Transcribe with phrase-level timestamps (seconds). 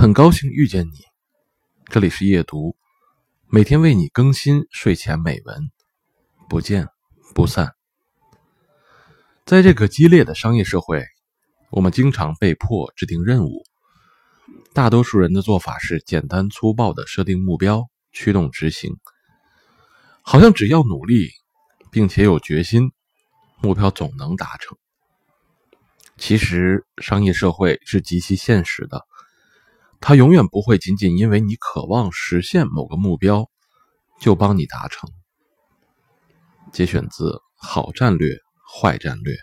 [0.00, 1.04] 很高兴遇见你，
[1.84, 2.74] 这里是夜读，
[3.50, 5.70] 每天为你更新睡前美文，
[6.48, 6.88] 不见
[7.34, 7.74] 不散。
[9.44, 11.04] 在这个激烈的商业社会，
[11.70, 13.62] 我们经常被迫制定任务，
[14.72, 18.96] 大多数人的做法是简单粗暴的设定目标，驱动执行，
[20.22, 21.28] 好像只要努力，
[21.92, 22.90] 并且有决心，
[23.60, 24.78] 目标总能达成。
[26.16, 29.06] 其实，商业社会是极其现实的。
[30.00, 33.50] 他永远不会仅仅因为你渴望实现某个目标，
[34.18, 35.10] 就帮你达成。
[36.72, 39.34] 节选自《好战略，坏战略》。